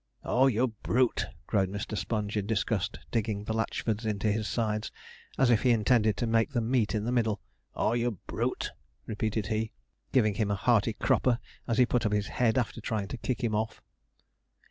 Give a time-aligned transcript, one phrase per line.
[0.23, 1.95] 'Ah, ye brute!' groaned Mr.
[1.95, 4.91] Sponge, in disgust, digging the Latchfords into his sides,
[5.37, 7.39] as if he intended to make them meet in the middle.
[7.75, 8.71] 'Ah, ye brute!'
[9.05, 9.71] repeated he,
[10.11, 11.37] giving him a hearty cropper
[11.67, 13.79] as he put up his head after trying to kick him off.